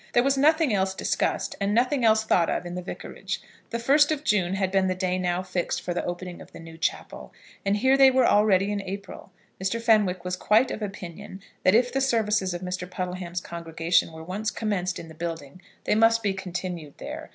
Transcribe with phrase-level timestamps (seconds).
[0.13, 3.39] There was nothing else discussed and nothing else thought of in the Vicarage.
[3.69, 6.59] The first of June had been the day now fixed for the opening of the
[6.59, 7.31] new chapel,
[7.63, 9.31] and here they were already in April.
[9.63, 9.79] Mr.
[9.79, 12.89] Fenwick was quite of opinion that if the services of Mr.
[12.89, 17.29] Puddleham's congregation were once commenced in the building they must be continued there.